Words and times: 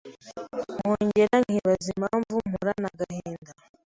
nkongera 0.75 1.35
nkibaza 1.45 1.87
impamvu 1.95 2.33
mporana 2.51 2.87
agahinda 2.91 3.51